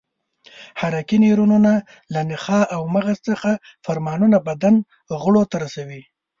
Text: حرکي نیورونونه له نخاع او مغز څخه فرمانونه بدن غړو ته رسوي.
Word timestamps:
حرکي 0.79 1.17
نیورونونه 1.23 1.73
له 2.13 2.21
نخاع 2.31 2.65
او 2.75 2.81
مغز 2.95 3.17
څخه 3.29 3.49
فرمانونه 3.85 4.37
بدن 4.47 4.75
غړو 5.21 5.43
ته 5.51 5.55
رسوي. 5.63 6.01